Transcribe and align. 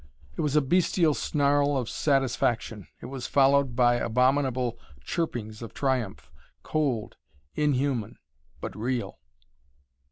It 0.35 0.41
was 0.41 0.55
a 0.55 0.61
bestial 0.61 1.13
snarl 1.13 1.77
of 1.77 1.87
satisfaction. 1.87 2.87
It 3.01 3.05
was 3.05 3.27
followed 3.27 3.75
by 3.75 3.97
abominable 3.97 4.79
chirpings 5.05 5.61
of 5.61 5.75
triumph, 5.75 6.31
cold, 6.63 7.17
inhuman, 7.55 8.17
but 8.61 8.75
real. 8.75 9.19